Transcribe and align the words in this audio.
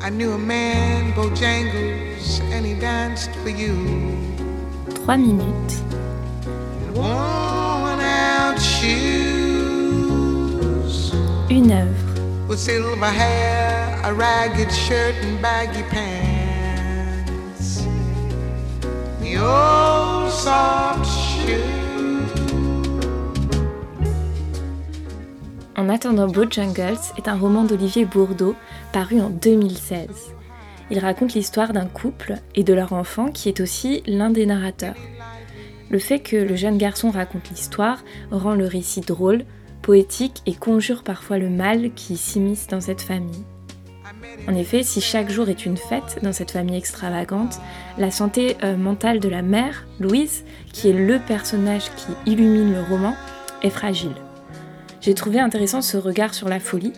I 0.00 0.10
knew 0.10 0.32
a 0.32 0.38
man, 0.38 1.12
Bojangles, 1.12 2.40
and 2.52 2.66
he 2.66 2.74
danced 2.74 3.30
for 3.42 3.50
you. 3.50 3.74
Trois 5.04 5.16
minutes. 5.16 5.82
Une 11.50 11.72
œuvre. 11.72 12.10
En 25.80 25.88
attendant 25.88 26.26
Bojangles 26.26 27.00
est 27.16 27.26
un 27.26 27.38
roman 27.38 27.64
d'Olivier 27.64 28.04
Bourdeau 28.04 28.54
paru 28.92 29.18
en 29.18 29.30
2016. 29.30 30.08
Il 30.90 30.98
raconte 30.98 31.32
l'histoire 31.32 31.72
d'un 31.72 31.86
couple 31.86 32.34
et 32.54 32.64
de 32.64 32.74
leur 32.74 32.92
enfant 32.92 33.30
qui 33.30 33.48
est 33.48 33.60
aussi 33.60 34.02
l'un 34.06 34.28
des 34.28 34.44
narrateurs. 34.44 34.98
Le 35.88 35.98
fait 35.98 36.18
que 36.18 36.36
le 36.36 36.54
jeune 36.54 36.76
garçon 36.76 37.10
raconte 37.10 37.48
l'histoire 37.48 38.04
rend 38.30 38.52
le 38.52 38.66
récit 38.66 39.00
drôle, 39.00 39.46
poétique 39.80 40.42
et 40.44 40.52
conjure 40.54 41.02
parfois 41.02 41.38
le 41.38 41.48
mal 41.48 41.94
qui 41.94 42.18
s'immisce 42.18 42.66
dans 42.66 42.82
cette 42.82 43.00
famille. 43.00 43.46
En 44.48 44.54
effet, 44.54 44.82
si 44.82 45.00
chaque 45.00 45.30
jour 45.30 45.48
est 45.48 45.64
une 45.64 45.78
fête 45.78 46.18
dans 46.22 46.34
cette 46.34 46.50
famille 46.50 46.76
extravagante, 46.76 47.58
la 47.96 48.10
santé 48.10 48.58
euh, 48.64 48.76
mentale 48.76 49.18
de 49.18 49.30
la 49.30 49.40
mère, 49.40 49.86
Louise, 49.98 50.44
qui 50.74 50.90
est 50.90 51.06
le 51.06 51.18
personnage 51.20 51.90
qui 51.96 52.30
illumine 52.30 52.70
le 52.70 52.82
roman, 52.82 53.16
est 53.62 53.70
fragile. 53.70 54.12
J'ai 55.00 55.14
trouvé 55.14 55.40
intéressant 55.40 55.80
ce 55.80 55.96
regard 55.96 56.34
sur 56.34 56.48
la 56.48 56.60
folie. 56.60 56.92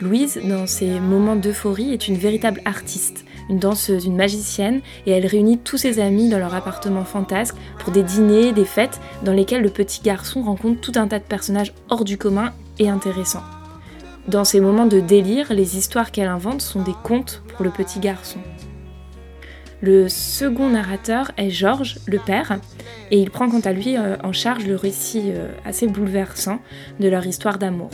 Louise, 0.00 0.40
dans 0.42 0.66
ses 0.66 0.98
moments 1.00 1.36
d'euphorie, 1.36 1.92
est 1.92 2.08
une 2.08 2.16
véritable 2.16 2.62
artiste, 2.64 3.26
une 3.50 3.58
danseuse, 3.58 4.06
une 4.06 4.16
magicienne, 4.16 4.80
et 5.06 5.10
elle 5.10 5.26
réunit 5.26 5.58
tous 5.58 5.76
ses 5.76 6.00
amis 6.00 6.30
dans 6.30 6.38
leur 6.38 6.54
appartement 6.54 7.04
fantasque 7.04 7.56
pour 7.78 7.92
des 7.92 8.02
dîners, 8.02 8.52
des 8.52 8.64
fêtes, 8.64 9.00
dans 9.22 9.34
lesquels 9.34 9.60
le 9.60 9.68
petit 9.68 10.00
garçon 10.00 10.42
rencontre 10.42 10.80
tout 10.80 10.92
un 10.96 11.08
tas 11.08 11.18
de 11.18 11.24
personnages 11.24 11.74
hors 11.90 12.04
du 12.04 12.16
commun 12.16 12.52
et 12.78 12.88
intéressants. 12.88 13.44
Dans 14.28 14.44
ces 14.44 14.60
moments 14.60 14.86
de 14.86 15.00
délire, 15.00 15.52
les 15.52 15.76
histoires 15.76 16.10
qu'elle 16.10 16.28
invente 16.28 16.62
sont 16.62 16.82
des 16.82 16.94
contes 17.02 17.42
pour 17.48 17.64
le 17.64 17.70
petit 17.70 18.00
garçon. 18.00 18.38
Le 19.82 20.08
second 20.08 20.68
narrateur 20.68 21.32
est 21.36 21.50
Georges, 21.50 21.98
le 22.06 22.20
père, 22.20 22.60
et 23.10 23.18
il 23.18 23.32
prend 23.32 23.50
quant 23.50 23.58
à 23.58 23.72
lui 23.72 23.96
euh, 23.96 24.16
en 24.22 24.32
charge 24.32 24.64
le 24.64 24.76
récit 24.76 25.32
euh, 25.34 25.48
assez 25.64 25.88
bouleversant 25.88 26.60
de 27.00 27.08
leur 27.08 27.26
histoire 27.26 27.58
d'amour. 27.58 27.90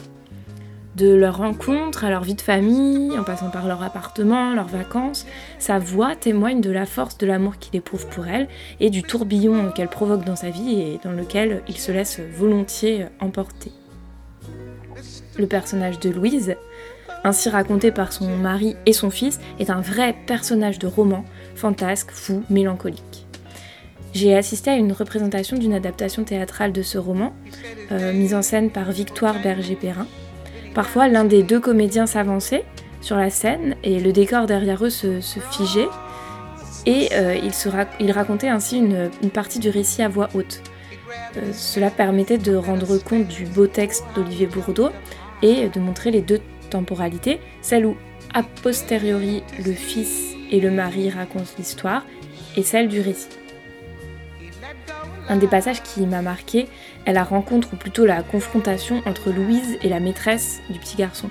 De 0.97 1.15
leur 1.15 1.39
rencontre 1.39 2.05
à 2.05 2.11
leur 2.11 2.25
vie 2.25 2.35
de 2.35 2.43
famille, 2.43 3.19
en 3.19 3.25
passant 3.25 3.49
par 3.49 3.67
leur 3.67 3.83
appartement, 3.83 4.53
leurs 4.53 4.69
vacances, 4.69 5.27
sa 5.59 5.79
voix 5.79 6.15
témoigne 6.15 6.61
de 6.61 6.71
la 6.71 6.85
force 6.85 7.17
de 7.17 7.27
l'amour 7.27 7.57
qu'il 7.57 7.75
éprouve 7.75 8.07
pour 8.09 8.27
elle 8.27 8.49
et 8.81 8.91
du 8.91 9.03
tourbillon 9.03 9.71
qu'elle 9.75 9.89
provoque 9.89 10.27
dans 10.27 10.37
sa 10.37 10.51
vie 10.51 10.79
et 10.79 11.01
dans 11.03 11.13
lequel 11.13 11.63
il 11.69 11.79
se 11.79 11.91
laisse 11.91 12.21
volontiers 12.21 13.07
emporter. 13.19 13.73
Le 15.39 15.47
personnage 15.47 16.01
de 16.01 16.11
Louise, 16.11 16.57
ainsi 17.25 17.49
raconté 17.49 17.91
par 17.91 18.13
son 18.13 18.37
mari 18.37 18.77
et 18.87 18.93
son 18.93 19.11
fils, 19.11 19.41
est 19.59 19.71
un 19.71 19.81
vrai 19.81 20.15
personnage 20.27 20.79
de 20.79 20.87
roman, 20.87 21.25
fantasque, 21.55 22.11
fou, 22.11 22.43
mélancolique. 22.51 23.27
J'ai 24.15 24.35
assisté 24.37 24.71
à 24.71 24.77
une 24.77 24.93
représentation 24.93 25.57
d'une 25.57 25.75
adaptation 25.75 26.25
théâtrale 26.25 26.73
de 26.73 26.83
ce 26.83 26.99
roman, 26.99 27.33
euh, 27.93 28.13
mise 28.13 28.35
en 28.35 28.43
scène 28.43 28.71
par 28.71 28.91
Victoire 28.91 29.41
Berger-Perrin. 29.43 30.07
Parfois, 30.75 31.09
l'un 31.09 31.25
des 31.25 31.43
deux 31.43 31.61
comédiens 31.61 32.07
s'avançait 32.07 32.65
sur 33.01 33.17
la 33.17 33.31
scène 33.31 33.77
et 33.85 34.01
le 34.01 34.13
décor 34.13 34.47
derrière 34.47 34.85
eux 34.85 34.91
se, 34.91 35.21
figeait, 35.53 35.89
et 36.87 37.11
euh, 37.13 37.37
il, 38.01 38.13
racontait 38.13 38.49
ainsi 38.49 38.79
une, 38.79 39.11
une 39.23 39.31
partie 39.31 39.59
du 39.59 39.69
récit 39.69 40.03
à 40.03 40.09
voix 40.09 40.29
haute. 40.35 40.63
Euh, 41.37 41.53
cela 41.53 41.91
permettait 41.91 42.39
de 42.39 42.55
rendre 42.55 42.99
compte 42.99 43.29
du 43.29 43.45
beau 43.45 43.67
texte 43.67 44.05
d'Olivier 44.15 44.47
Bourdeau 44.47 44.91
et 45.43 45.69
de 45.69 45.81
montrer 45.81 46.11
les 46.11 46.23
deux 46.23 46.41
temporalités, 46.71 47.41
celle 47.63 47.87
où 47.87 47.97
a 48.35 48.43
posteriori 48.43 49.43
le 49.65 49.73
fils 49.73 50.35
et 50.51 50.61
le 50.61 50.71
mari 50.71 51.11
racontent 51.11 51.51
l'histoire, 51.59 52.05
et 52.57 52.63
celle 52.63 52.89
du 52.89 53.01
récit. 53.01 53.29
Un 55.29 55.37
des 55.37 55.47
passages 55.47 55.83
qui 55.83 56.07
m'a 56.07 56.23
marqué 56.23 56.69
est 57.05 57.13
la 57.13 57.25
rencontre, 57.25 57.69
ou 57.73 57.77
plutôt 57.77 58.07
la 58.07 58.23
confrontation 58.23 59.03
entre 59.07 59.31
Louise 59.31 59.79
et 59.83 59.89
la 59.89 60.01
maîtresse 60.01 60.61
du 60.71 60.79
petit 60.79 60.97
garçon. 60.97 61.31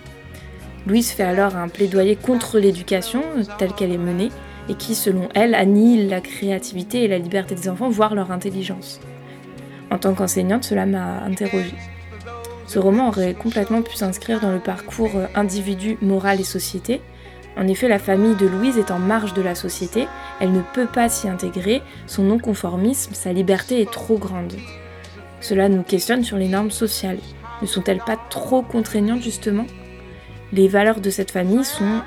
Louise 0.86 1.12
fait 1.12 1.24
alors 1.24 1.56
un 1.56 1.68
plaidoyer 1.68 2.16
contre 2.16 2.60
l'éducation 2.60 3.24
telle 3.58 3.74
qu'elle 3.74 3.92
est 3.92 3.98
menée, 3.98 4.30
et 4.70 4.76
qui, 4.76 4.96
selon 4.96 5.30
elle, 5.34 5.56
annihile 5.56 6.10
la 6.10 6.22
créativité 6.22 7.04
et 7.04 7.08
la 7.08 7.18
liberté 7.18 7.56
des 7.56 7.70
enfants, 7.70 7.90
voire 7.90 8.16
leur 8.16 8.32
intelligence. 8.32 9.00
En 9.90 9.98
tant 9.98 10.14
qu'enseignante, 10.14 10.66
cela 10.66 10.86
m'a 10.86 11.24
interrogée. 11.24 11.76
Ce 12.68 12.80
roman 12.80 13.08
aurait 13.08 13.34
complètement 13.34 13.82
pu 13.82 13.96
s'inscrire 13.96 14.42
dans 14.42 14.52
le 14.52 14.60
parcours 14.60 15.16
euh, 15.16 15.28
individu, 15.36 15.98
moral 16.02 16.42
et 16.42 16.46
société. 16.46 17.02
En 17.58 17.68
effet, 17.68 17.88
la 17.88 17.98
famille 17.98 18.36
de 18.36 18.46
Louise 18.46 18.78
est 18.78 18.92
en 18.92 19.00
marge 19.00 19.34
de 19.34 19.42
la 19.42 19.56
société, 19.56 20.08
elle 20.40 20.52
ne 20.52 20.62
peut 20.62 20.86
pas 20.86 21.10
s'y 21.10 21.28
intégrer, 21.28 21.82
son 22.06 22.24
non-conformisme, 22.24 23.14
sa 23.16 23.34
liberté 23.34 23.82
est 23.82 23.92
trop 23.92 24.18
grande. 24.18 24.54
Cela 25.40 25.70
nous 25.70 25.82
questionne 25.82 26.24
sur 26.24 26.38
les 26.38 26.50
normes 26.50 26.72
sociales. 26.72 27.20
Ne 27.62 27.68
sont-elles 27.68 28.04
pas 28.06 28.18
trop 28.30 28.62
contraignantes 28.62 29.22
justement? 29.22 29.66
Les 30.54 30.68
valeurs 30.68 31.00
de 31.00 31.10
cette 31.10 31.32
famille 31.32 31.66
sont 31.66 32.02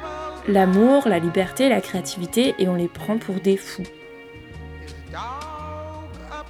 l'amour, 0.47 1.09
la 1.09 1.19
liberté, 1.19 1.69
la 1.69 1.81
créativité 1.81 2.55
et 2.59 2.69
on 2.69 2.75
les 2.75 2.89
prend 2.89 3.19
pour 3.19 3.37
des 3.37 3.57
fous. 3.57 3.83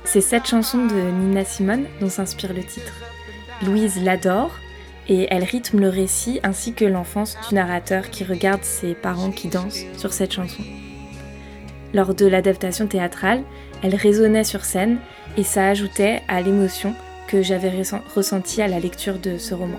C'est 0.04 0.20
cette 0.20 0.46
chanson 0.46 0.86
de 0.86 0.94
Nina 0.94 1.44
Simone 1.44 1.86
dont 2.00 2.08
s'inspire 2.08 2.52
le 2.52 2.64
titre. 2.64 2.92
Louise 3.62 4.02
l'adore 4.02 4.52
et 5.08 5.26
elle 5.30 5.44
rythme 5.44 5.80
le 5.80 5.88
récit 5.88 6.40
ainsi 6.42 6.72
que 6.72 6.84
l'enfance 6.84 7.36
du 7.48 7.54
narrateur 7.54 8.10
qui 8.10 8.24
regarde 8.24 8.62
ses 8.64 8.94
parents 8.94 9.30
qui 9.30 9.48
dansent 9.48 9.84
sur 9.96 10.12
cette 10.12 10.32
chanson. 10.32 10.62
Lors 11.92 12.14
de 12.14 12.26
l'adaptation 12.26 12.86
théâtrale, 12.86 13.42
elle 13.82 13.94
résonnait 13.94 14.44
sur 14.44 14.64
scène 14.64 14.98
et 15.36 15.42
ça 15.42 15.68
ajoutait 15.68 16.22
à 16.28 16.40
l'émotion 16.40 16.94
que 17.26 17.42
j'avais 17.42 17.70
ressent- 17.70 18.02
ressentie 18.14 18.62
à 18.62 18.68
la 18.68 18.78
lecture 18.80 19.18
de 19.18 19.38
ce 19.38 19.54
roman. 19.54 19.78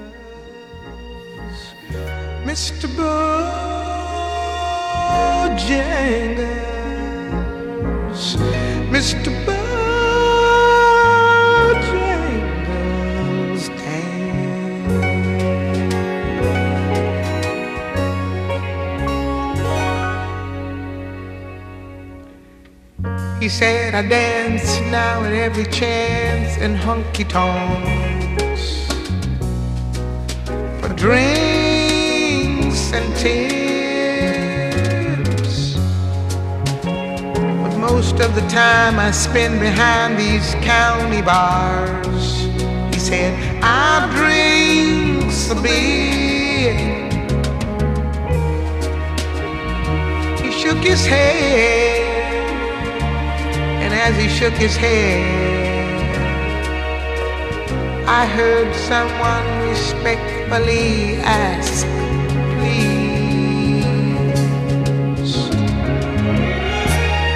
He 23.42 23.50
said, 23.50 23.96
I 23.96 24.04
dance 24.08 24.80
now 24.92 25.24
at 25.24 25.34
every 25.34 25.66
chance 25.66 26.58
in 26.58 26.76
honky 26.76 27.28
tonks 27.28 28.86
for 30.80 30.90
drinks 30.94 32.94
and 32.94 33.16
tips. 33.18 33.42
But 36.84 37.76
most 37.78 38.20
of 38.20 38.36
the 38.36 38.48
time 38.48 39.00
I 39.00 39.10
spend 39.10 39.60
behind 39.60 40.20
these 40.20 40.54
county 40.62 41.24
bars. 41.24 42.46
He 42.94 43.00
said, 43.00 43.34
I 43.64 44.08
drink 44.16 45.02
a 45.52 45.56
beer. 45.62 46.74
He 50.42 50.52
shook 50.52 50.78
his 50.78 51.06
head, 51.06 51.81
as 54.02 54.18
he 54.18 54.28
shook 54.28 54.54
his 54.56 54.76
head, 54.76 55.22
I 58.08 58.26
heard 58.26 58.74
someone 58.74 59.46
respectfully 59.70 61.18
ask, 61.22 61.86
please, 62.58 63.86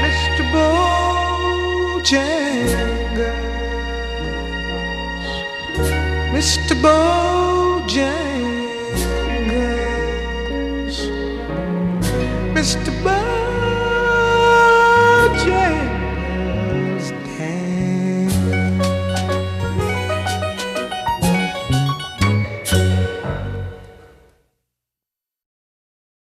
Mr. 0.03 0.44
Bojangles, 0.53 2.15
Mr. 6.33 6.73
Bojangles. 6.81 7.25